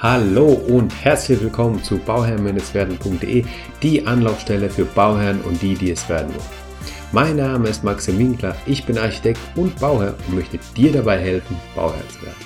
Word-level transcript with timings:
Hallo 0.00 0.52
und 0.52 0.94
herzlich 1.04 1.40
willkommen 1.40 1.82
zu 1.82 1.98
bauherrn-werden.de, 1.98 3.44
die 3.82 4.06
Anlaufstelle 4.06 4.70
für 4.70 4.84
Bauherren 4.84 5.40
und 5.40 5.60
die, 5.60 5.74
die 5.74 5.90
es 5.90 6.08
werden 6.08 6.28
wollen. 6.28 6.46
Mein 7.10 7.34
Name 7.34 7.68
ist 7.68 7.82
Maxim 7.82 8.16
Winkler, 8.16 8.54
ich 8.64 8.86
bin 8.86 8.96
Architekt 8.96 9.40
und 9.56 9.80
Bauherr 9.80 10.14
und 10.28 10.36
möchte 10.36 10.60
dir 10.76 10.92
dabei 10.92 11.18
helfen, 11.18 11.56
Bauherr 11.74 12.08
zu 12.10 12.22
werden. 12.22 12.36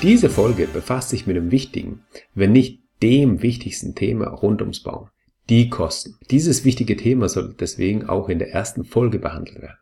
Diese 0.00 0.30
Folge 0.30 0.66
befasst 0.66 1.10
sich 1.10 1.26
mit 1.26 1.36
dem 1.36 1.50
wichtigen, 1.50 2.04
wenn 2.34 2.52
nicht 2.52 2.80
dem 3.02 3.42
wichtigsten 3.42 3.94
Thema 3.94 4.28
rund 4.28 4.62
ums 4.62 4.82
Bauen, 4.82 5.10
die 5.50 5.68
Kosten. 5.68 6.16
Dieses 6.30 6.64
wichtige 6.64 6.96
Thema 6.96 7.28
soll 7.28 7.54
deswegen 7.60 8.08
auch 8.08 8.30
in 8.30 8.38
der 8.38 8.50
ersten 8.50 8.84
Folge 8.86 9.18
behandelt 9.18 9.60
werden. 9.60 9.76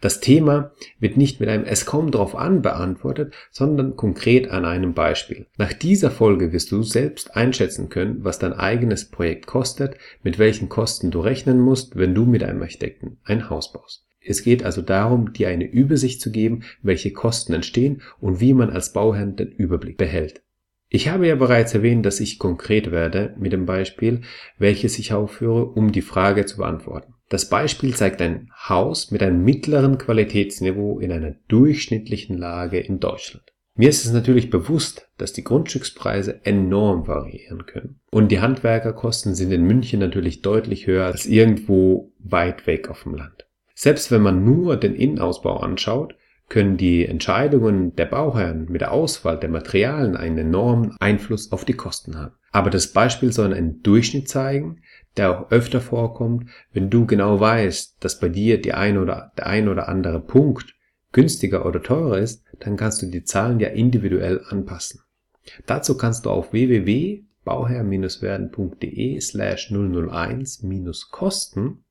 Das 0.00 0.20
Thema 0.20 0.72
wird 0.98 1.16
nicht 1.16 1.40
mit 1.40 1.48
einem 1.48 1.64
Es 1.64 1.86
kommt 1.86 2.14
drauf 2.14 2.36
an 2.36 2.62
beantwortet, 2.62 3.34
sondern 3.50 3.96
konkret 3.96 4.50
an 4.50 4.64
einem 4.64 4.94
Beispiel. 4.94 5.46
Nach 5.56 5.72
dieser 5.72 6.10
Folge 6.10 6.52
wirst 6.52 6.72
du 6.72 6.82
selbst 6.82 7.36
einschätzen 7.36 7.88
können, 7.88 8.24
was 8.24 8.38
dein 8.38 8.52
eigenes 8.52 9.10
Projekt 9.10 9.46
kostet, 9.46 9.96
mit 10.22 10.38
welchen 10.38 10.68
Kosten 10.68 11.10
du 11.10 11.20
rechnen 11.20 11.60
musst, 11.60 11.96
wenn 11.96 12.14
du 12.14 12.26
mit 12.26 12.42
einem 12.42 12.62
Architekten 12.62 13.18
ein 13.24 13.50
Haus 13.50 13.72
baust. 13.72 14.06
Es 14.22 14.42
geht 14.42 14.64
also 14.64 14.82
darum, 14.82 15.32
dir 15.32 15.48
eine 15.48 15.64
Übersicht 15.64 16.20
zu 16.20 16.30
geben, 16.30 16.62
welche 16.82 17.12
Kosten 17.12 17.54
entstehen 17.54 18.02
und 18.20 18.40
wie 18.40 18.52
man 18.52 18.70
als 18.70 18.92
Bauherr 18.92 19.26
den 19.26 19.48
Überblick 19.52 19.96
behält. 19.96 20.42
Ich 20.88 21.08
habe 21.08 21.26
ja 21.28 21.36
bereits 21.36 21.72
erwähnt, 21.72 22.04
dass 22.04 22.20
ich 22.20 22.38
konkret 22.38 22.90
werde 22.90 23.34
mit 23.38 23.52
dem 23.52 23.64
Beispiel, 23.64 24.22
welches 24.58 24.98
ich 24.98 25.12
aufführe, 25.12 25.64
um 25.64 25.92
die 25.92 26.02
Frage 26.02 26.46
zu 26.46 26.58
beantworten. 26.58 27.14
Das 27.30 27.48
Beispiel 27.48 27.94
zeigt 27.94 28.20
ein 28.20 28.50
Haus 28.68 29.12
mit 29.12 29.22
einem 29.22 29.44
mittleren 29.44 29.98
Qualitätsniveau 29.98 30.98
in 30.98 31.12
einer 31.12 31.36
durchschnittlichen 31.46 32.36
Lage 32.36 32.80
in 32.80 32.98
Deutschland. 32.98 33.44
Mir 33.76 33.88
ist 33.88 34.04
es 34.04 34.12
natürlich 34.12 34.50
bewusst, 34.50 35.08
dass 35.16 35.32
die 35.32 35.44
Grundstückspreise 35.44 36.44
enorm 36.44 37.06
variieren 37.06 37.66
können. 37.66 38.00
Und 38.10 38.32
die 38.32 38.40
Handwerkerkosten 38.40 39.36
sind 39.36 39.52
in 39.52 39.62
München 39.62 40.00
natürlich 40.00 40.42
deutlich 40.42 40.88
höher 40.88 41.06
als 41.06 41.24
irgendwo 41.24 42.12
weit 42.18 42.66
weg 42.66 42.90
auf 42.90 43.04
dem 43.04 43.14
Land. 43.14 43.46
Selbst 43.76 44.10
wenn 44.10 44.22
man 44.22 44.44
nur 44.44 44.76
den 44.76 44.96
Innenausbau 44.96 45.58
anschaut, 45.58 46.16
können 46.48 46.76
die 46.76 47.06
Entscheidungen 47.06 47.94
der 47.94 48.06
Bauherren 48.06 48.66
mit 48.68 48.80
der 48.80 48.90
Auswahl 48.90 49.38
der 49.38 49.50
Materialien 49.50 50.16
einen 50.16 50.38
enormen 50.38 50.96
Einfluss 50.98 51.52
auf 51.52 51.64
die 51.64 51.74
Kosten 51.74 52.18
haben. 52.18 52.34
Aber 52.52 52.70
das 52.70 52.92
Beispiel 52.92 53.32
soll 53.32 53.54
einen 53.54 53.82
Durchschnitt 53.82 54.28
zeigen, 54.28 54.82
der 55.16 55.30
auch 55.30 55.50
öfter 55.50 55.80
vorkommt, 55.80 56.50
wenn 56.72 56.90
du 56.90 57.06
genau 57.06 57.40
weißt, 57.40 57.96
dass 58.00 58.20
bei 58.20 58.28
dir 58.28 58.60
die 58.60 58.72
ein 58.72 58.98
oder, 58.98 59.30
der 59.36 59.46
ein 59.46 59.68
oder 59.68 59.88
andere 59.88 60.20
Punkt 60.20 60.74
günstiger 61.12 61.64
oder 61.66 61.82
teurer 61.82 62.18
ist, 62.18 62.44
dann 62.60 62.76
kannst 62.76 63.02
du 63.02 63.06
die 63.06 63.24
Zahlen 63.24 63.58
ja 63.60 63.68
individuell 63.68 64.44
anpassen. 64.48 65.00
Dazu 65.66 65.96
kannst 65.96 66.26
du 66.26 66.30
auf 66.30 66.52
www.bauherr-werden.de 66.52 69.20
slash 69.20 69.72
001-Kosten 69.72 71.84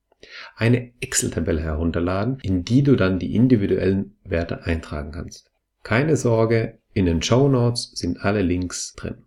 eine 0.56 0.94
Excel-Tabelle 1.00 1.62
herunterladen, 1.62 2.40
in 2.42 2.64
die 2.64 2.84
du 2.84 2.96
dann 2.96 3.20
die 3.20 3.36
individuellen 3.36 4.16
Werte 4.24 4.64
eintragen 4.66 5.12
kannst. 5.12 5.52
Keine 5.84 6.16
Sorge, 6.18 6.80
in 6.94 7.06
den 7.06 7.22
Show 7.22 7.48
Notes 7.48 7.92
sind 7.96 8.22
alle 8.22 8.42
Links 8.42 8.96
drin. 8.96 9.26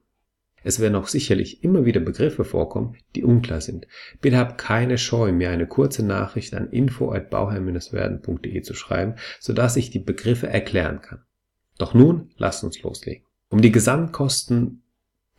Es 0.64 0.80
werden 0.80 0.94
auch 0.94 1.08
sicherlich 1.08 1.62
immer 1.64 1.84
wieder 1.84 2.00
Begriffe 2.00 2.44
vorkommen, 2.44 2.96
die 3.14 3.24
unklar 3.24 3.60
sind. 3.60 3.86
Bitte 4.20 4.36
hab 4.36 4.58
keine 4.58 4.98
Scheu, 4.98 5.32
mir 5.32 5.50
eine 5.50 5.66
kurze 5.66 6.04
Nachricht 6.04 6.54
an 6.54 6.70
info@bauherr-werden.de 6.70 8.62
zu 8.62 8.74
schreiben, 8.74 9.14
sodass 9.40 9.76
ich 9.76 9.90
die 9.90 9.98
Begriffe 9.98 10.48
erklären 10.48 11.00
kann. 11.00 11.22
Doch 11.78 11.94
nun 11.94 12.30
lasst 12.36 12.64
uns 12.64 12.80
loslegen. 12.82 13.24
Um 13.48 13.60
die 13.60 13.72
Gesamtkosten 13.72 14.82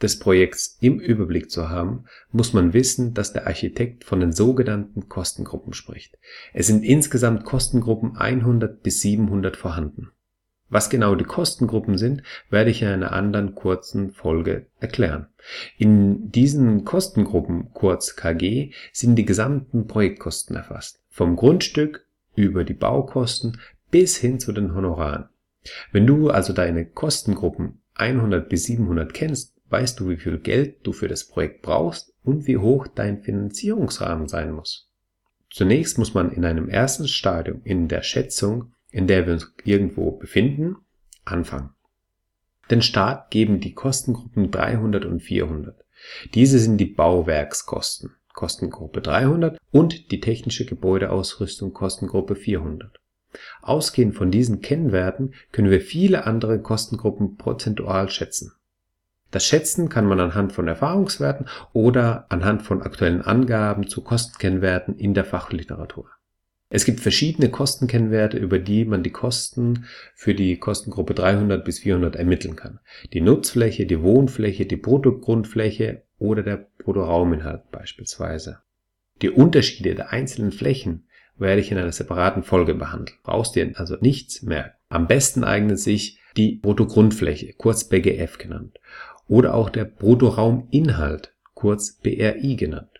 des 0.01 0.19
Projekts 0.19 0.77
im 0.81 0.99
Überblick 0.99 1.49
zu 1.49 1.69
haben, 1.69 2.05
muss 2.31 2.53
man 2.53 2.73
wissen, 2.73 3.13
dass 3.13 3.33
der 3.33 3.47
Architekt 3.47 4.03
von 4.03 4.19
den 4.19 4.33
sogenannten 4.33 5.07
Kostengruppen 5.07 5.73
spricht. 5.73 6.17
Es 6.53 6.67
sind 6.67 6.83
insgesamt 6.83 7.45
Kostengruppen 7.45 8.17
100 8.17 8.83
bis 8.83 9.01
700 9.01 9.55
vorhanden. 9.55 10.11
Was 10.73 10.89
genau 10.89 11.13
die 11.13 11.23
Kostengruppen 11.23 11.99
sind, 11.99 12.23
werde 12.49 12.71
ich 12.71 12.81
in 12.81 12.87
einer 12.87 13.11
anderen 13.11 13.53
kurzen 13.53 14.11
Folge 14.11 14.65
erklären. 14.79 15.27
In 15.77 16.31
diesen 16.31 16.83
Kostengruppen, 16.83 17.69
kurz 17.75 18.15
KG, 18.15 18.71
sind 18.91 19.15
die 19.15 19.25
gesamten 19.25 19.85
Projektkosten 19.85 20.55
erfasst. 20.55 20.99
Vom 21.09 21.35
Grundstück 21.35 22.07
über 22.33 22.63
die 22.63 22.73
Baukosten 22.73 23.59
bis 23.91 24.17
hin 24.17 24.39
zu 24.39 24.51
den 24.51 24.73
Honoraren. 24.73 25.29
Wenn 25.91 26.07
du 26.07 26.31
also 26.31 26.53
deine 26.53 26.87
Kostengruppen 26.87 27.83
100 27.93 28.49
bis 28.49 28.63
700 28.63 29.13
kennst, 29.13 29.53
weißt 29.69 29.99
du, 29.99 30.09
wie 30.09 30.17
viel 30.17 30.39
Geld 30.39 30.77
du 30.87 30.91
für 30.91 31.07
das 31.07 31.27
Projekt 31.27 31.61
brauchst 31.61 32.15
und 32.23 32.47
wie 32.47 32.57
hoch 32.57 32.87
dein 32.87 33.21
Finanzierungsrahmen 33.21 34.27
sein 34.27 34.51
muss. 34.51 34.89
Zunächst 35.51 35.99
muss 35.99 36.15
man 36.15 36.31
in 36.31 36.45
einem 36.45 36.67
ersten 36.67 37.07
Stadium 37.07 37.61
in 37.63 37.87
der 37.89 38.01
Schätzung, 38.01 38.73
in 38.93 39.07
der 39.07 39.25
wir 39.25 39.33
uns 39.33 39.53
irgendwo 39.65 40.11
befinden, 40.11 40.77
anfangen. 41.25 41.71
Den 42.69 42.81
Start 42.81 43.31
geben 43.31 43.59
die 43.59 43.73
Kostengruppen 43.73 44.51
300 44.51 45.03
und 45.03 45.19
400. 45.19 45.83
Diese 46.33 46.59
sind 46.59 46.77
die 46.77 46.85
Bauwerkskosten, 46.85 48.11
Kostengruppe 48.33 49.01
300 49.01 49.57
und 49.71 50.11
die 50.11 50.19
technische 50.19 50.65
Gebäudeausrüstung 50.65 51.73
Kostengruppe 51.73 52.35
400. 52.35 52.99
Ausgehend 53.61 54.15
von 54.15 54.31
diesen 54.31 54.61
Kennwerten 54.61 55.33
können 55.51 55.71
wir 55.71 55.81
viele 55.81 56.25
andere 56.25 56.61
Kostengruppen 56.61 57.37
prozentual 57.37 58.09
schätzen. 58.09 58.53
Das 59.31 59.43
Schätzen 59.43 59.89
kann 59.89 60.05
man 60.05 60.19
anhand 60.19 60.53
von 60.53 60.67
Erfahrungswerten 60.67 61.47
oder 61.73 62.27
anhand 62.29 62.61
von 62.61 62.83
aktuellen 62.83 63.23
Angaben 63.23 63.87
zu 63.87 64.03
Kostenkennwerten 64.03 64.95
in 64.95 65.15
der 65.15 65.25
Fachliteratur. 65.25 66.11
Es 66.73 66.85
gibt 66.85 67.01
verschiedene 67.01 67.51
Kostenkennwerte, 67.51 68.39
über 68.39 68.57
die 68.57 68.83
man 68.83 69.03
die 69.03 69.11
Kosten 69.11 69.85
für 70.15 70.33
die 70.33 70.57
Kostengruppe 70.57 71.13
300 71.13 71.63
bis 71.63 71.77
400 71.77 72.15
ermitteln 72.15 72.55
kann. 72.55 72.79
Die 73.13 73.21
Nutzfläche, 73.21 73.85
die 73.85 74.01
Wohnfläche, 74.01 74.65
die 74.65 74.77
Bruttogrundfläche 74.77 76.01
oder 76.17 76.41
der 76.41 76.67
Bruttorauminhalt 76.79 77.69
beispielsweise. 77.69 78.63
Die 79.21 79.29
Unterschiede 79.29 79.93
der 79.93 80.09
einzelnen 80.09 80.51
Flächen 80.51 81.07
werde 81.37 81.61
ich 81.61 81.71
in 81.71 81.77
einer 81.77 81.91
separaten 81.91 82.41
Folge 82.41 82.73
behandeln. 82.73 83.19
Brauchst 83.21 83.55
dir 83.55 83.71
also 83.75 83.97
nichts 84.01 84.41
merken. 84.41 84.75
Am 84.89 85.05
besten 85.05 85.43
eignet 85.43 85.77
sich 85.77 86.17
die 86.37 86.55
Bruttogrundfläche, 86.55 87.53
kurz 87.53 87.87
BGF 87.87 88.39
genannt 88.39 88.79
oder 89.27 89.53
auch 89.53 89.69
der 89.69 89.85
Bruttorauminhalt, 89.85 91.35
kurz 91.53 91.99
BRI 91.99 92.55
genannt. 92.55 92.92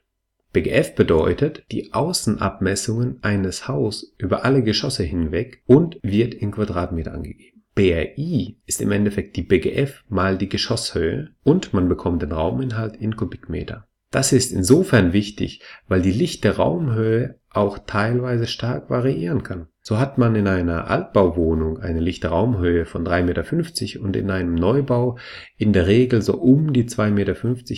BGF 0.53 0.93
bedeutet 0.93 1.63
die 1.71 1.93
Außenabmessungen 1.93 3.17
eines 3.23 3.67
Haus 3.67 4.13
über 4.19 4.45
alle 4.45 4.61
Geschosse 4.61 5.03
hinweg 5.03 5.63
und 5.65 5.97
wird 6.03 6.35
in 6.35 6.51
Quadratmeter 6.51 7.11
angegeben. 7.11 7.63
BRI 7.73 8.59
ist 8.67 8.79
im 8.81 8.91
Endeffekt 8.91 9.35
die 9.35 9.41
BGF 9.41 10.03
mal 10.09 10.37
die 10.37 10.49
Geschosshöhe 10.49 11.31
und 11.41 11.73
man 11.73 11.89
bekommt 11.89 12.21
den 12.21 12.31
Rauminhalt 12.31 12.95
in 12.95 13.15
Kubikmeter. 13.15 13.87
Das 14.11 14.31
ist 14.31 14.51
insofern 14.51 15.11
wichtig, 15.11 15.63
weil 15.87 16.03
die 16.03 16.11
lichte 16.11 16.57
Raumhöhe 16.57 17.39
auch 17.49 17.79
teilweise 17.79 18.45
stark 18.45 18.91
variieren 18.91 19.41
kann. 19.41 19.69
So 19.81 19.97
hat 19.97 20.19
man 20.19 20.35
in 20.35 20.47
einer 20.47 20.87
Altbauwohnung 20.87 21.79
eine 21.79 21.99
lichte 21.99 22.27
Raumhöhe 22.27 22.85
von 22.85 23.03
3,50 23.03 23.23
Meter 23.23 24.05
und 24.05 24.15
in 24.15 24.29
einem 24.29 24.53
Neubau 24.53 25.17
in 25.57 25.73
der 25.73 25.87
Regel 25.87 26.21
so 26.21 26.35
um 26.35 26.73
die 26.73 26.83
2,50 26.83 27.09
Meter 27.09 27.33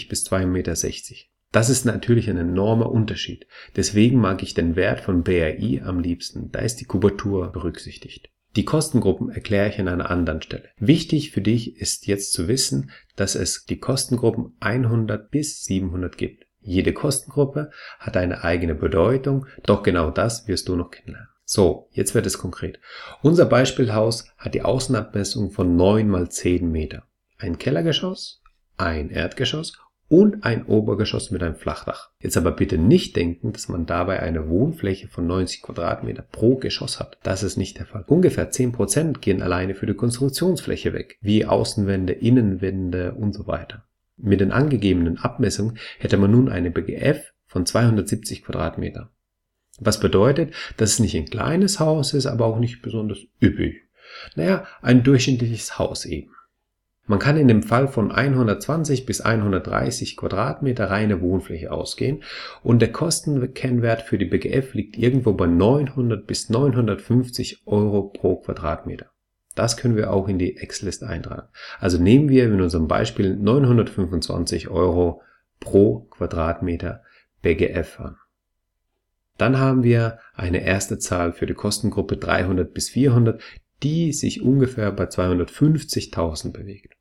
bis 0.10 0.26
2,60 0.26 0.46
Meter. 0.48 0.76
Das 1.56 1.70
ist 1.70 1.86
natürlich 1.86 2.30
ein 2.30 2.36
enormer 2.36 2.92
Unterschied. 2.92 3.48
Deswegen 3.78 4.20
mag 4.20 4.44
ich 4.44 4.56
den 4.56 4.76
Wert 4.76 5.00
von 5.00 5.24
BRI 5.24 5.82
am 5.86 6.02
liebsten. 6.02 6.52
Da 6.52 6.60
ist 6.60 6.82
die 6.82 6.86
Kubatur 6.86 7.50
berücksichtigt. 7.54 8.30
Die 8.58 8.66
Kostengruppen 8.66 9.30
erkläre 9.30 9.70
ich 9.70 9.80
an 9.80 9.88
einer 9.88 10.10
anderen 10.10 10.42
Stelle. 10.42 10.68
Wichtig 10.80 11.32
für 11.32 11.40
dich 11.40 11.78
ist 11.78 12.08
jetzt 12.08 12.34
zu 12.34 12.50
wissen, 12.50 12.92
dass 13.16 13.36
es 13.36 13.64
die 13.64 13.80
Kostengruppen 13.80 14.58
100 14.60 15.32
bis 15.32 15.64
700 15.64 16.18
gibt. 16.18 16.46
Jede 16.60 16.92
Kostengruppe 16.92 17.72
hat 18.00 18.18
eine 18.18 18.44
eigene 18.44 18.76
Bedeutung, 18.76 19.46
doch 19.64 19.82
genau 19.82 20.12
das 20.12 20.50
wirst 20.50 20.68
du 20.68 20.76
noch 20.76 20.92
kennenlernen. 20.92 21.30
So, 21.46 21.88
jetzt 21.94 22.16
wird 22.16 22.26
es 22.26 22.38
konkret. 22.38 22.82
Unser 23.22 23.46
Beispielhaus 23.46 24.28
hat 24.38 24.56
die 24.56 24.64
Außenabmessung 24.64 25.52
von 25.52 25.78
9 25.78 26.10
mal 26.10 26.30
10 26.30 26.70
Meter. 26.70 27.08
Ein 27.38 27.58
Kellergeschoss, 27.58 28.42
ein 28.76 29.10
Erdgeschoss 29.10 29.80
und 30.08 30.44
ein 30.44 30.66
Obergeschoss 30.66 31.32
mit 31.32 31.42
einem 31.42 31.56
Flachdach. 31.56 32.12
Jetzt 32.20 32.38
aber 32.38 32.52
bitte 32.52 32.78
nicht 32.78 33.16
denken, 33.16 33.54
dass 33.54 33.70
man 33.70 33.86
dabei 33.86 34.20
eine 34.22 34.50
Wohnfläche 34.50 35.08
von 35.08 35.26
90 35.26 35.62
Quadratmeter 35.64 36.22
pro 36.22 36.58
Geschoss 36.58 37.00
hat. 37.00 37.18
Das 37.24 37.44
ist 37.44 37.58
nicht 37.58 37.80
der 37.80 37.86
Fall. 37.86 38.04
Ungefähr 38.08 38.52
10% 38.52 39.20
gehen 39.20 39.42
alleine 39.42 39.74
für 39.74 39.88
die 39.88 39.96
Konstruktionsfläche 39.96 40.94
weg, 40.94 41.18
wie 41.22 41.46
Außenwände, 41.46 42.14
Innenwände 42.14 43.14
und 43.14 43.34
so 43.34 43.48
weiter. 43.48 43.86
Mit 44.18 44.42
den 44.42 44.52
angegebenen 44.52 45.18
Abmessungen 45.18 45.78
hätte 46.00 46.18
man 46.18 46.32
nun 46.32 46.50
eine 46.50 46.72
BGF 46.72 47.34
von 47.46 47.66
270 47.66 48.44
Quadratmeter. 48.44 49.12
Was 49.80 50.00
bedeutet, 50.00 50.54
dass 50.78 50.92
es 50.92 51.00
nicht 51.00 51.16
ein 51.16 51.26
kleines 51.26 51.80
Haus 51.80 52.14
ist, 52.14 52.28
aber 52.28 52.46
auch 52.46 52.60
nicht 52.60 52.82
besonders 52.82 53.20
üppig. 53.42 53.82
Naja, 54.36 54.66
ein 54.82 55.04
durchschnittliches 55.04 55.78
Haus 55.78 56.06
eben. 56.06 56.35
Man 57.08 57.20
kann 57.20 57.38
in 57.38 57.48
dem 57.48 57.62
Fall 57.62 57.88
von 57.88 58.12
120 58.12 59.06
bis 59.06 59.22
130 59.22 60.18
Quadratmeter 60.18 60.90
reine 60.90 61.22
Wohnfläche 61.22 61.72
ausgehen 61.72 62.24
und 62.64 62.82
der 62.82 62.92
Kostenkennwert 62.92 64.02
für 64.02 64.18
die 64.18 64.26
BGF 64.26 64.74
liegt 64.74 64.98
irgendwo 64.98 65.34
bei 65.34 65.46
900 65.46 66.26
bis 66.26 66.50
950 66.50 67.68
Euro 67.68 68.10
pro 68.10 68.38
Quadratmeter. 68.38 69.12
Das 69.54 69.78
können 69.78 69.96
wir 69.96 70.12
auch 70.12 70.28
in 70.28 70.40
die 70.40 70.58
Excel-Liste 70.58 71.08
eintragen. 71.08 71.48
Also 71.80 71.98
nehmen 71.98 72.28
wir 72.28 72.46
in 72.46 72.60
unserem 72.60 72.88
Beispiel 72.88 73.36
925 73.36 74.70
Euro 74.70 75.22
pro 75.60 76.08
Quadratmeter 76.10 77.04
BGF 77.42 78.00
an. 78.00 78.18
Dann 79.38 79.60
haben 79.60 79.84
wir 79.84 80.20
eine 80.34 80.64
erste 80.64 80.98
Zahl 80.98 81.34
für 81.34 81.46
die 81.46 81.54
Kostengruppe 81.54 82.18
300 82.18 82.74
bis 82.74 82.90
400, 82.90 83.42
die 83.84 84.14
sich 84.14 84.42
ungefähr 84.42 84.92
bei 84.92 85.06
250.000 85.06 86.52
bewegt. 86.52 86.96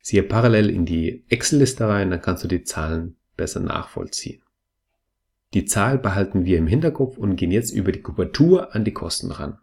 Siehe 0.00 0.22
parallel 0.22 0.70
in 0.70 0.84
die 0.84 1.24
Excel-Liste 1.28 1.88
rein, 1.88 2.10
dann 2.10 2.20
kannst 2.20 2.44
du 2.44 2.48
die 2.48 2.62
Zahlen 2.62 3.16
besser 3.36 3.60
nachvollziehen. 3.60 4.42
Die 5.54 5.64
Zahl 5.64 5.98
behalten 5.98 6.44
wir 6.44 6.58
im 6.58 6.66
Hinterkopf 6.66 7.16
und 7.16 7.36
gehen 7.36 7.52
jetzt 7.52 7.70
über 7.70 7.92
die 7.92 8.02
Kubatur 8.02 8.74
an 8.74 8.84
die 8.84 8.92
Kosten 8.92 9.30
ran. 9.30 9.58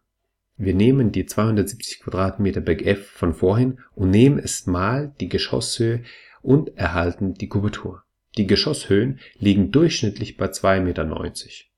Wir 0.58 0.74
nehmen 0.74 1.12
die 1.12 1.26
270 1.26 2.00
Quadratmeter 2.02 2.62
BGF 2.62 3.06
von 3.08 3.34
vorhin 3.34 3.80
und 3.94 4.10
nehmen 4.10 4.40
es 4.40 4.68
mal 4.68 5.14
die 5.20 5.30
Geschosshöhe 5.30 6.04
und 6.42 6.78
erhalten 6.78 7.34
die 7.34 7.50
Kubatur. 7.50 8.04
Die 8.38 8.48
Geschosshöhen 8.48 9.20
liegen 9.38 9.72
durchschnittlich 9.72 10.38
bei 10.38 10.46
2,90 10.46 10.80
Meter. 10.84 11.71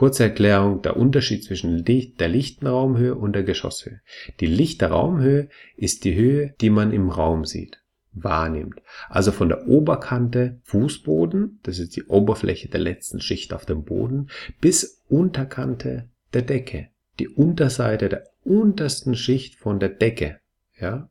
Kurze 0.00 0.22
Erklärung, 0.22 0.80
der 0.80 0.96
Unterschied 0.96 1.44
zwischen 1.44 1.84
der 1.84 2.28
lichten 2.28 2.66
Raumhöhe 2.66 3.14
und 3.14 3.34
der 3.34 3.42
Geschosshöhe. 3.42 4.00
Die 4.40 4.46
lichte 4.46 4.86
Raumhöhe 4.86 5.50
ist 5.76 6.06
die 6.06 6.14
Höhe, 6.14 6.54
die 6.62 6.70
man 6.70 6.94
im 6.94 7.10
Raum 7.10 7.44
sieht, 7.44 7.82
wahrnimmt. 8.14 8.80
Also 9.10 9.30
von 9.30 9.50
der 9.50 9.68
Oberkante 9.68 10.58
Fußboden, 10.62 11.60
das 11.64 11.78
ist 11.78 11.96
die 11.96 12.04
Oberfläche 12.04 12.70
der 12.70 12.80
letzten 12.80 13.20
Schicht 13.20 13.52
auf 13.52 13.66
dem 13.66 13.84
Boden, 13.84 14.30
bis 14.58 15.02
Unterkante 15.10 16.08
der 16.32 16.40
Decke, 16.40 16.88
die 17.18 17.28
Unterseite 17.28 18.08
der 18.08 18.24
untersten 18.42 19.14
Schicht 19.14 19.56
von 19.56 19.80
der 19.80 19.90
Decke. 19.90 20.40
Ja? 20.80 21.10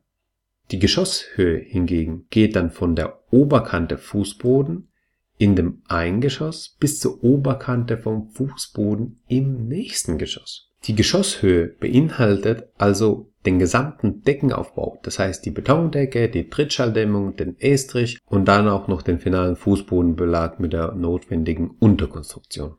Die 0.72 0.80
Geschosshöhe 0.80 1.58
hingegen 1.58 2.26
geht 2.30 2.56
dann 2.56 2.72
von 2.72 2.96
der 2.96 3.20
Oberkante 3.30 3.98
Fußboden 3.98 4.89
in 5.40 5.56
dem 5.56 5.80
Eingeschoss 5.88 6.76
bis 6.78 7.00
zur 7.00 7.24
Oberkante 7.24 7.96
vom 7.96 8.28
Fußboden 8.28 9.20
im 9.26 9.68
nächsten 9.68 10.18
Geschoss. 10.18 10.68
Die 10.84 10.94
Geschosshöhe 10.94 11.66
beinhaltet 11.66 12.68
also 12.76 13.32
den 13.46 13.58
gesamten 13.58 14.22
Deckenaufbau, 14.22 14.98
das 15.02 15.18
heißt 15.18 15.46
die 15.46 15.50
Betondecke, 15.50 16.28
die 16.28 16.50
Trittschalldämmung, 16.50 17.36
den 17.36 17.58
Estrich 17.58 18.18
und 18.26 18.48
dann 18.48 18.68
auch 18.68 18.86
noch 18.86 19.00
den 19.00 19.18
finalen 19.18 19.56
Fußbodenbelag 19.56 20.58
mit 20.58 20.74
der 20.74 20.92
notwendigen 20.92 21.70
Unterkonstruktion. 21.70 22.74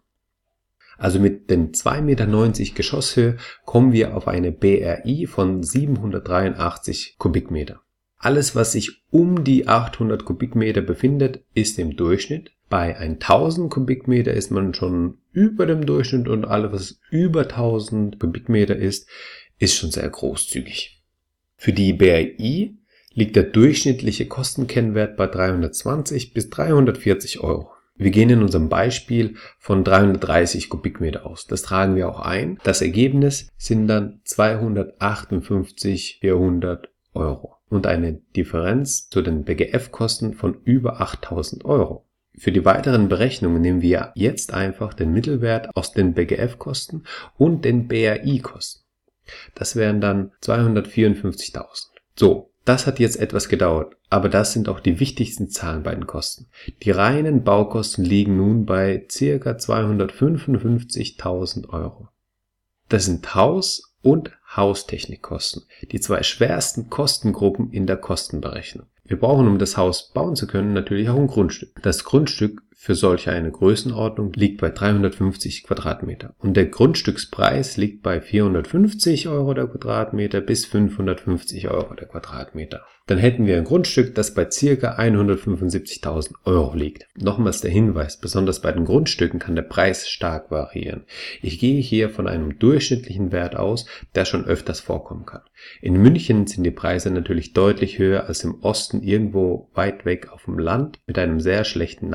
Also 1.00 1.20
mit 1.20 1.50
den 1.50 1.72
2,90 1.72 2.02
Meter 2.02 2.76
Geschosshöhe 2.76 3.38
kommen 3.66 3.92
wir 3.92 4.16
auf 4.16 4.28
eine 4.28 4.52
BRI 4.52 5.26
von 5.26 5.64
783 5.64 7.16
Kubikmeter. 7.18 7.82
Alles, 8.24 8.56
was 8.56 8.74
sich 8.74 9.02
um 9.10 9.44
die 9.44 9.68
800 9.68 10.26
Kubikmeter 10.26 10.82
befindet, 10.82 11.44
ist 11.56 11.80
im 11.80 11.98
Durchschnitt. 11.98 12.52
Bei 12.70 12.96
1000 12.96 13.72
Kubikmeter 13.72 14.32
ist 14.32 14.52
man 14.52 14.76
schon 14.76 15.18
über 15.32 15.66
dem 15.66 15.88
Durchschnitt 15.88 16.28
und 16.28 16.46
alles, 16.46 16.72
was 16.72 17.00
über 17.10 17.42
1000 17.42 18.20
Kubikmeter 18.20 18.76
ist, 18.76 19.10
ist 19.58 19.76
schon 19.76 19.90
sehr 19.90 20.08
großzügig. 20.08 21.02
Für 21.58 21.74
die 21.74 21.94
BRI 21.94 22.78
liegt 23.12 23.36
der 23.36 23.44
durchschnittliche 23.44 24.28
Kostenkennwert 24.28 25.18
bei 25.18 25.26
320 25.26 26.36
bis 26.36 26.52
340 26.52 27.40
Euro. 27.40 27.72
Wir 27.96 28.12
gehen 28.12 28.30
in 28.30 28.44
unserem 28.44 28.70
Beispiel 28.70 29.36
von 29.58 29.84
330 29.84 30.70
Kubikmeter 30.70 31.26
aus. 31.26 31.48
Das 31.48 31.64
tragen 31.64 31.96
wir 31.96 32.08
auch 32.08 32.20
ein. 32.20 32.60
Das 32.64 32.84
Ergebnis 32.84 33.50
sind 33.58 33.88
dann 33.88 34.22
258 34.26 36.20
400 36.22 36.92
Euro 37.16 37.61
und 37.72 37.88
eine 37.88 38.14
Differenz 38.36 39.10
zu 39.10 39.22
den 39.22 39.44
BGF-Kosten 39.44 40.34
von 40.34 40.62
über 40.64 41.02
8000 41.02 41.66
Euro. 41.66 42.06
Für 42.38 42.52
die 42.52 42.66
weiteren 42.66 43.10
Berechnungen 43.10 43.62
nehmen 43.62 43.82
wir 43.82 44.12
jetzt 44.16 44.54
einfach 44.54 44.94
den 44.94 45.12
Mittelwert 45.12 45.76
aus 45.76 45.92
den 45.92 46.14
BGF-Kosten 46.14 47.04
und 47.38 47.66
den 47.66 47.88
BRI-Kosten. 47.88 48.84
Das 49.56 49.76
wären 49.76 50.02
dann 50.02 50.32
254.000. 50.42 51.88
So, 52.16 52.52
das 52.66 52.88
hat 52.88 53.00
jetzt 53.00 53.20
etwas 53.20 53.50
gedauert, 53.50 53.96
aber 54.10 54.30
das 54.30 54.54
sind 54.54 54.70
auch 54.70 54.80
die 54.80 55.00
wichtigsten 55.00 55.50
Zahlen 55.50 55.84
bei 55.84 55.96
den 55.96 56.08
Kosten. 56.08 56.48
Die 56.84 56.92
reinen 56.92 57.44
Baukosten 57.44 58.06
liegen 58.06 58.38
nun 58.38 58.66
bei 58.66 59.06
circa 59.10 59.52
255.000 59.52 61.70
Euro. 61.70 62.10
Das 62.90 63.06
sind 63.06 63.34
Haus- 63.34 63.91
und 64.02 64.32
Haustechnikkosten, 64.56 65.64
die 65.92 66.00
zwei 66.00 66.24
schwersten 66.24 66.90
Kostengruppen 66.90 67.72
in 67.72 67.88
der 67.88 67.98
Kostenberechnung. 67.98 68.88
Wir 69.04 69.20
brauchen, 69.20 69.48
um 69.48 69.60
das 69.60 69.78
Haus 69.78 70.12
bauen 70.14 70.36
zu 70.36 70.48
können, 70.48 70.74
natürlich 70.74 71.10
auch 71.10 71.18
ein 71.18 71.28
Grundstück. 71.28 71.82
Das 71.82 72.04
Grundstück 72.04 72.62
für 72.84 72.96
solch 72.96 73.30
eine 73.30 73.52
Größenordnung 73.52 74.34
liegt 74.34 74.60
bei 74.60 74.72
350 74.72 75.66
Quadratmeter 75.66 76.34
und 76.40 76.58
der 76.58 76.66
Grundstückspreis 76.66 77.78
liegt 77.78 78.02
bei 78.02 78.20
450 78.20 79.28
Euro 79.28 79.54
der 79.54 79.68
Quadratmeter 79.68 80.42
bis 80.42 80.66
550 80.66 81.70
Euro 81.70 81.94
der 81.94 82.08
Quadratmeter. 82.08 82.82
Dann 83.06 83.20
hätten 83.20 83.46
wir 83.46 83.58
ein 83.58 83.66
Grundstück, 83.66 84.16
das 84.16 84.34
bei 84.34 84.50
circa 84.50 84.98
175.000 84.98 86.34
Euro 86.46 86.76
liegt. 86.76 87.08
Nochmals 87.16 87.62
der 87.62 87.70
Hinweis, 87.70 88.18
besonders 88.18 88.62
bei 88.62 88.72
den 88.72 88.86
Grundstücken 88.86 89.40
kann 89.40 89.56
der 89.56 89.64
Preis 89.64 90.10
stark 90.10 90.50
variieren. 90.50 91.04
Ich 91.42 91.60
gehe 91.60 91.82
hier 91.82 92.10
von 92.10 92.28
einem 92.28 92.58
durchschnittlichen 92.58 93.32
Wert 93.32 93.56
aus, 93.56 93.86
der 94.16 94.26
schon 94.26 94.46
öfters 94.46 94.80
vorkommen 94.80 95.26
kann. 95.26 95.42
In 95.82 96.02
München 96.02 96.48
sind 96.48 96.64
die 96.64 96.72
Preise 96.72 97.12
natürlich 97.12 97.54
deutlich 97.54 98.00
höher 98.00 98.28
als 98.28 98.44
im 98.44 98.62
Osten 98.62 99.02
irgendwo 99.04 99.70
weit 99.74 100.06
weg 100.06 100.30
auf 100.32 100.46
dem 100.46 100.58
Land 100.58 101.00
mit 101.06 101.20
einem 101.20 101.40
sehr 101.40 101.64
schlechten 101.64 102.10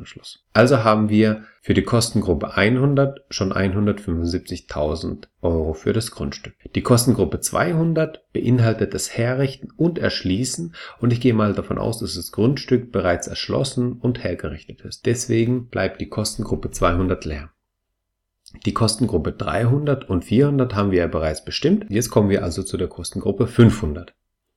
Nahverkehrsanschluss. 0.00 0.44
Also 0.52 0.84
haben 0.84 1.08
wir 1.08 1.44
für 1.62 1.74
die 1.74 1.82
Kostengruppe 1.82 2.54
100 2.54 3.24
schon 3.30 3.52
175.000 3.52 5.28
Euro 5.42 5.74
für 5.74 5.92
das 5.92 6.10
Grundstück. 6.10 6.54
Die 6.74 6.82
Kostengruppe 6.82 7.40
200 7.40 8.32
beinhaltet 8.32 8.94
das 8.94 9.16
Herrichten 9.16 9.68
und 9.76 9.98
Erschließen 9.98 10.74
und 11.00 11.12
ich 11.12 11.20
gehe 11.20 11.34
mal 11.34 11.54
davon 11.54 11.78
aus, 11.78 11.98
dass 11.98 12.14
das 12.14 12.32
Grundstück 12.32 12.92
bereits 12.92 13.26
erschlossen 13.26 13.92
und 13.92 14.22
hergerichtet 14.22 14.80
ist. 14.82 15.06
Deswegen 15.06 15.68
bleibt 15.68 16.00
die 16.00 16.08
Kostengruppe 16.08 16.70
200 16.70 17.24
leer. 17.24 17.50
Die 18.66 18.74
Kostengruppe 18.74 19.32
300 19.32 20.08
und 20.08 20.24
400 20.24 20.74
haben 20.74 20.90
wir 20.90 20.98
ja 21.00 21.06
bereits 21.06 21.44
bestimmt. 21.44 21.86
Jetzt 21.88 22.10
kommen 22.10 22.30
wir 22.30 22.42
also 22.42 22.64
zu 22.64 22.76
der 22.76 22.88
Kostengruppe 22.88 23.46
500. 23.46 24.12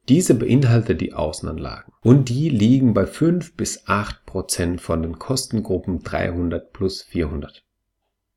Diese 0.09 0.35
beinhaltet 0.35 0.99
die 0.99 1.13
Außenanlagen 1.13 1.93
und 2.01 2.27
die 2.27 2.49
liegen 2.49 2.93
bei 2.93 3.05
5 3.05 3.55
bis 3.55 3.87
8 3.87 4.25
Prozent 4.25 4.81
von 4.81 5.01
den 5.01 5.17
Kostengruppen 5.17 6.03
300 6.03 6.73
plus 6.73 7.03
400, 7.03 7.63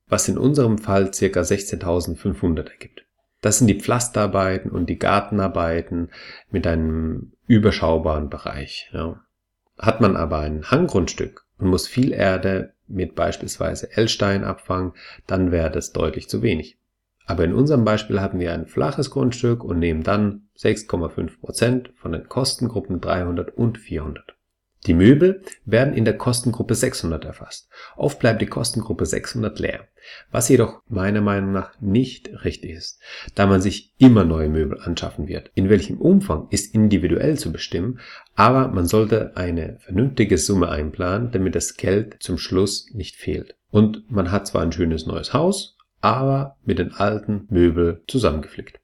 was 0.07 0.29
in 0.29 0.39
unserem 0.39 0.79
Fall 0.79 1.07
ca. 1.07 1.41
16.500 1.41 2.71
ergibt. 2.71 3.05
Das 3.41 3.59
sind 3.59 3.67
die 3.67 3.81
Pflasterarbeiten 3.81 4.71
und 4.71 4.89
die 4.89 4.99
Gartenarbeiten 4.99 6.11
mit 6.51 6.67
einem 6.67 7.33
überschaubaren 7.47 8.31
Bereich. 8.31 8.89
Ja. 8.93 9.21
Hat 9.79 10.01
man 10.01 10.17
aber 10.17 10.39
ein 10.39 10.71
Hanggrundstück 10.71 11.47
und 11.59 11.69
muss 11.69 11.89
viel 11.89 12.13
Erde 12.13 12.75
mit 12.87 13.15
beispielsweise 13.15 13.91
L-Stein 13.97 14.45
abfangen, 14.45 14.93
dann 15.27 15.51
wäre 15.51 15.71
das 15.71 15.93
deutlich 15.93 16.29
zu 16.29 16.43
wenig. 16.43 16.79
Aber 17.27 17.45
in 17.45 17.53
unserem 17.53 17.85
Beispiel 17.85 18.21
haben 18.21 18.39
wir 18.39 18.53
ein 18.55 18.67
flaches 18.67 19.11
Grundstück 19.11 19.65
und 19.65 19.79
nehmen 19.79 20.03
dann 20.03 20.49
6,5 20.59 21.41
Prozent 21.41 21.91
von 21.97 22.13
den 22.13 22.29
Kostengruppen 22.29 23.01
300 23.01 23.57
und 23.57 23.79
400. 23.79 24.37
Die 24.87 24.95
Möbel 24.95 25.43
werden 25.65 25.95
in 25.95 26.05
der 26.05 26.17
Kostengruppe 26.17 26.77
600 26.77 27.25
erfasst. 27.25 27.69
Oft 27.97 28.21
bleibt 28.21 28.41
die 28.41 28.47
Kostengruppe 28.47 29.05
600 29.05 29.59
leer, 29.59 29.89
was 30.31 30.49
jedoch 30.49 30.81
meiner 30.89 31.21
Meinung 31.21 31.53
nach 31.53 31.81
nicht 31.81 32.45
richtig 32.45 32.71
ist, 32.71 33.01
da 33.35 33.47
man 33.47 33.61
sich 33.61 33.95
immer 33.99 34.25
neue 34.25 34.49
Möbel 34.49 34.79
anschaffen 34.81 35.27
wird. 35.27 35.51
In 35.57 35.69
welchem 35.69 36.01
Umfang 36.01 36.47
ist 36.51 36.73
individuell 36.73 37.37
zu 37.37 37.51
bestimmen, 37.51 37.99
aber 38.37 38.69
man 38.69 38.87
sollte 38.87 39.37
eine 39.37 39.79
vernünftige 39.81 40.39
Summe 40.39 40.69
einplanen, 40.69 41.33
damit 41.33 41.57
das 41.57 41.77
Geld 41.77 42.19
zum 42.21 42.39
Schluss 42.39 42.89
nicht 42.95 43.17
fehlt. 43.17 43.57
Und 43.71 44.09
man 44.11 44.31
hat 44.31 44.47
zwar 44.47 44.63
ein 44.63 44.73
schönes 44.73 45.07
neues 45.07 45.33
Haus, 45.33 45.76
aber 46.07 46.57
mit 46.65 46.79
den 46.79 46.93
alten 46.93 47.47
Möbel 47.51 48.03
zusammengeflickt. 48.07 48.79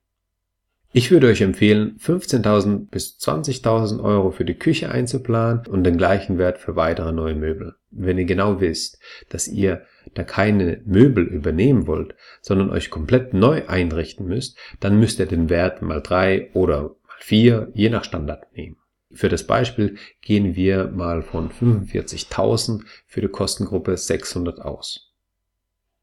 Ich 0.95 1.11
würde 1.11 1.29
euch 1.29 1.41
empfehlen, 1.41 1.97
15.000 1.99 2.91
bis 2.91 3.17
20.000 3.19 4.03
Euro 4.03 4.31
für 4.31 4.45
die 4.45 4.59
Küche 4.59 4.91
einzuplanen 4.91 5.67
und 5.67 5.85
den 5.85 5.97
gleichen 5.97 6.37
Wert 6.37 6.59
für 6.59 6.77
weitere 6.77 7.13
neue 7.13 7.37
Möbel. 7.37 7.77
Wenn 7.91 8.19
ihr 8.19 8.27
genau 8.27 8.61
wisst, 8.61 8.99
dass 9.31 9.49
ihr 9.49 9.87
da 10.15 10.25
keine 10.25 10.83
Möbel 10.85 11.25
übernehmen 11.25 11.87
wollt, 11.87 12.15
sondern 12.43 12.71
euch 12.71 12.91
komplett 12.91 13.33
neu 13.33 13.63
einrichten 13.69 14.27
müsst, 14.27 14.59
dann 14.81 14.99
müsst 14.99 15.19
ihr 15.21 15.27
den 15.27 15.49
Wert 15.49 15.81
mal 15.81 16.03
drei 16.03 16.51
oder 16.55 16.83
mal 16.83 17.21
vier, 17.21 17.71
je 17.73 17.89
nach 17.89 18.05
Standard 18.05 18.53
nehmen. 18.55 18.77
Für 19.13 19.29
das 19.29 19.47
Beispiel 19.47 19.97
gehen 20.23 20.57
wir 20.57 20.89
mal 20.89 21.23
von 21.23 21.51
45.000 21.51 22.83
für 23.07 23.21
die 23.21 23.29
Kostengruppe 23.29 23.97
600 23.97 24.61
aus. 24.61 25.12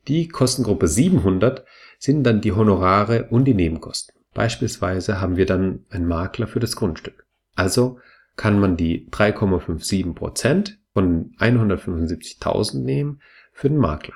Die 0.09 0.27
Kostengruppe 0.27 0.87
700 0.87 1.63
sind 1.99 2.23
dann 2.23 2.41
die 2.41 2.51
Honorare 2.51 3.27
und 3.29 3.45
die 3.45 3.53
Nebenkosten. 3.53 4.15
Beispielsweise 4.33 5.21
haben 5.21 5.37
wir 5.37 5.45
dann 5.45 5.85
einen 5.91 6.07
Makler 6.07 6.47
für 6.47 6.59
das 6.59 6.75
Grundstück. 6.75 7.27
Also 7.55 7.99
kann 8.35 8.59
man 8.59 8.75
die 8.75 9.07
3,57% 9.11 10.77
von 10.93 11.35
175.000 11.37 12.79
nehmen 12.79 13.21
für 13.53 13.69
den 13.69 13.77
Makler. 13.77 14.15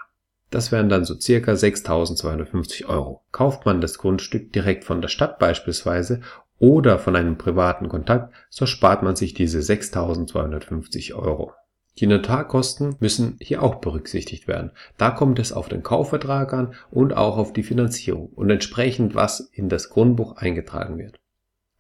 Das 0.50 0.72
wären 0.72 0.90
dann 0.90 1.06
so 1.06 1.20
circa 1.20 1.52
6.250 1.52 2.88
Euro. 2.88 3.24
Kauft 3.32 3.68
man 3.68 3.80
das 3.80 4.00
Grundstück 4.00 4.52
direkt 4.52 4.86
von 4.86 5.00
der 5.00 5.10
Stadt 5.10 5.38
beispielsweise 5.38 6.22
oder 6.58 6.98
von 6.98 7.16
einem 7.16 7.38
privaten 7.38 7.88
Kontakt, 7.88 8.34
so 8.50 8.66
spart 8.66 9.04
man 9.04 9.16
sich 9.16 9.36
diese 9.36 9.60
6.250 9.60 11.14
Euro. 11.14 11.54
Die 12.00 12.08
Notarkosten 12.08 12.96
müssen 13.00 13.38
hier 13.40 13.62
auch 13.62 13.76
berücksichtigt 13.76 14.48
werden. 14.48 14.72
Da 14.98 15.12
kommt 15.12 15.38
es 15.38 15.54
auf 15.54 15.70
den 15.70 15.84
Kaufvertrag 15.84 16.52
an 16.54 16.74
und 16.90 17.16
auch 17.16 17.38
auf 17.38 17.54
die 17.54 17.64
Finanzierung 17.64 18.28
und 18.30 18.50
entsprechend 18.50 19.14
was 19.14 19.40
in 19.40 19.70
das 19.70 19.90
Grundbuch 19.90 20.38
eingetragen 20.38 20.98
wird. 20.98 21.20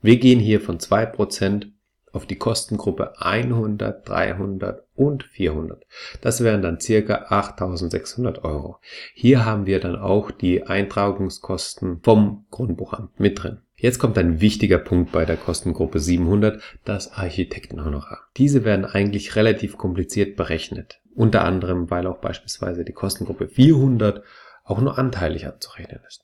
Wir 0.01 0.17
gehen 0.17 0.39
hier 0.39 0.61
von 0.61 0.77
2% 0.77 1.71
auf 2.11 2.27
die 2.27 2.37
Kostengruppe 2.37 3.19
100, 3.19 4.07
300 4.07 4.83
und 4.95 5.23
400. 5.23 5.83
Das 6.21 6.43
wären 6.43 6.61
dann 6.61 6.79
circa 6.79 7.25
8600 7.29 8.43
Euro. 8.43 8.77
Hier 9.15 9.45
haben 9.45 9.65
wir 9.65 9.79
dann 9.79 9.95
auch 9.95 10.29
die 10.29 10.63
Eintragungskosten 10.63 12.01
vom 12.03 12.45
Grundbuchamt 12.51 13.19
mit 13.19 13.41
drin. 13.41 13.61
Jetzt 13.75 13.99
kommt 13.99 14.17
ein 14.17 14.39
wichtiger 14.39 14.77
Punkt 14.77 15.11
bei 15.11 15.25
der 15.25 15.35
Kostengruppe 15.35 15.99
700, 15.99 16.61
das 16.85 17.11
Architektenhonorar. 17.11 18.29
Diese 18.37 18.63
werden 18.63 18.85
eigentlich 18.85 19.35
relativ 19.35 19.77
kompliziert 19.77 20.35
berechnet. 20.35 21.01
Unter 21.15 21.43
anderem, 21.43 21.89
weil 21.89 22.07
auch 22.07 22.19
beispielsweise 22.19 22.85
die 22.85 22.93
Kostengruppe 22.93 23.47
400 23.47 24.23
auch 24.63 24.79
nur 24.79 24.97
anteilig 24.97 25.47
anzurechnen 25.47 25.99
ist. 26.07 26.23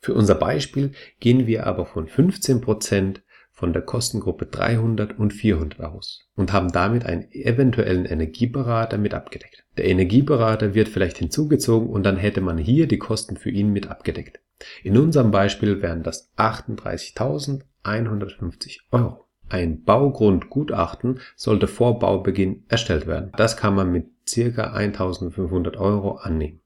Für 0.00 0.14
unser 0.14 0.36
Beispiel 0.36 0.92
gehen 1.20 1.46
wir 1.46 1.66
aber 1.66 1.84
von 1.84 2.08
15% 2.08 3.20
von 3.50 3.72
der 3.72 3.82
Kostengruppe 3.82 4.46
300 4.46 5.18
und 5.18 5.32
400 5.32 5.80
aus 5.80 6.28
und 6.36 6.52
haben 6.52 6.70
damit 6.70 7.06
einen 7.06 7.30
eventuellen 7.32 8.04
Energieberater 8.04 8.98
mit 8.98 9.14
abgedeckt. 9.14 9.64
Der 9.78 9.86
Energieberater 9.86 10.74
wird 10.74 10.88
vielleicht 10.88 11.18
hinzugezogen 11.18 11.88
und 11.88 12.02
dann 12.04 12.18
hätte 12.18 12.42
man 12.42 12.58
hier 12.58 12.86
die 12.86 12.98
Kosten 12.98 13.36
für 13.36 13.50
ihn 13.50 13.72
mit 13.72 13.88
abgedeckt. 13.88 14.40
In 14.82 14.96
unserem 14.96 15.30
Beispiel 15.30 15.82
wären 15.82 16.02
das 16.02 16.32
38.150 16.36 18.78
Euro. 18.90 19.26
Ein 19.48 19.84
Baugrundgutachten 19.84 21.20
sollte 21.36 21.68
vor 21.68 21.98
Baubeginn 21.98 22.64
erstellt 22.68 23.06
werden. 23.06 23.32
Das 23.36 23.56
kann 23.56 23.74
man 23.74 23.92
mit 23.92 24.06
circa 24.28 24.72
1500 24.72 25.76
Euro 25.76 26.16
annehmen. 26.16 26.60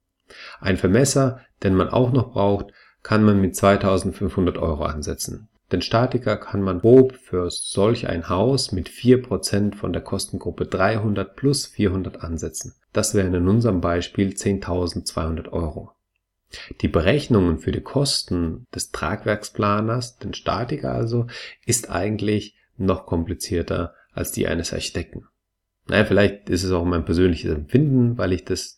Ein 0.61 0.77
Vermesser, 0.77 1.41
den 1.63 1.75
man 1.75 1.89
auch 1.89 2.13
noch 2.13 2.33
braucht, 2.33 2.73
kann 3.03 3.25
man 3.25 3.41
mit 3.41 3.57
2500 3.57 4.59
Euro 4.59 4.85
ansetzen. 4.85 5.49
Den 5.73 5.83
Statiker 5.83 6.37
kann 6.37 6.63
man 6.63 6.81
grob 6.81 7.15
für 7.15 7.49
solch 7.51 8.09
ein 8.09 8.29
Haus 8.29 8.73
mit 8.73 8.89
4% 8.89 9.77
von 9.77 9.93
der 9.93 10.03
Kostengruppe 10.03 10.67
300 10.67 11.37
plus 11.37 11.67
400 11.67 12.25
ansetzen. 12.25 12.75
Das 12.93 13.15
wären 13.15 13.35
in 13.35 13.47
unserem 13.47 13.81
Beispiel 13.81 14.31
10.200 14.31 15.53
Euro. 15.53 15.93
Die 16.81 16.89
Berechnungen 16.89 17.59
für 17.59 17.73
die 17.73 17.81
Kosten 17.81 18.67
des 18.75 18.91
Tragwerksplaners, 18.91 20.19
den 20.19 20.35
Statiker 20.35 20.93
also, 20.93 21.27
ist 21.65 21.91
eigentlich 21.91 22.57
noch 22.77 23.07
komplizierter 23.07 23.95
als 24.13 24.33
die 24.33 24.47
eines 24.47 24.73
Architekten. 24.73 25.27
Naja, 25.89 26.05
vielleicht 26.05 26.51
ist 26.51 26.65
es 26.65 26.73
auch 26.73 26.85
mein 26.85 27.05
persönliches 27.05 27.53
Empfinden, 27.53 28.19
weil 28.19 28.33
ich 28.33 28.45
das 28.45 28.77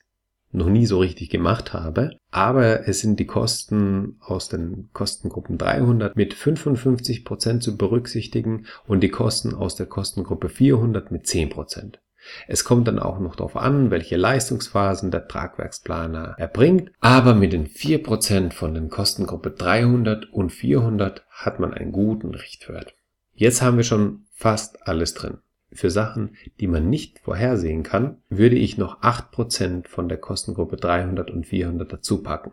noch 0.52 0.68
nie 0.68 0.86
so 0.86 0.98
richtig 0.98 1.30
gemacht 1.30 1.72
habe. 1.72 2.16
Aber 2.30 2.86
es 2.86 3.00
sind 3.00 3.18
die 3.18 3.26
Kosten 3.26 4.16
aus 4.20 4.48
den 4.48 4.90
Kostengruppen 4.92 5.58
300 5.58 6.14
mit 6.14 6.34
55 6.34 7.24
Prozent 7.24 7.62
zu 7.62 7.76
berücksichtigen 7.76 8.66
und 8.86 9.00
die 9.00 9.08
Kosten 9.08 9.54
aus 9.54 9.76
der 9.76 9.86
Kostengruppe 9.86 10.48
400 10.48 11.10
mit 11.10 11.24
10%. 11.24 11.50
Prozent. 11.50 12.00
Es 12.46 12.64
kommt 12.64 12.88
dann 12.88 12.98
auch 12.98 13.18
noch 13.18 13.36
darauf 13.36 13.56
an, 13.56 13.90
welche 13.90 14.16
Leistungsphasen 14.16 15.10
der 15.10 15.28
Tragwerksplaner 15.28 16.34
erbringt, 16.38 16.92
aber 17.00 17.34
mit 17.34 17.52
den 17.52 17.66
4% 17.66 18.52
von 18.52 18.74
den 18.74 18.88
Kostengruppe 18.88 19.50
300 19.50 20.32
und 20.32 20.50
400 20.50 21.24
hat 21.30 21.60
man 21.60 21.74
einen 21.74 21.92
guten 21.92 22.34
Richtwert. 22.34 22.94
Jetzt 23.34 23.62
haben 23.62 23.76
wir 23.76 23.84
schon 23.84 24.26
fast 24.32 24.86
alles 24.86 25.14
drin. 25.14 25.38
Für 25.72 25.90
Sachen, 25.90 26.36
die 26.60 26.66
man 26.66 26.90
nicht 26.90 27.18
vorhersehen 27.20 27.82
kann, 27.82 28.18
würde 28.28 28.56
ich 28.56 28.76
noch 28.76 29.00
8% 29.02 29.88
von 29.88 30.08
der 30.08 30.18
Kostengruppe 30.18 30.76
300 30.76 31.30
und 31.30 31.46
400 31.46 31.90
dazu 31.90 32.22
packen. 32.22 32.52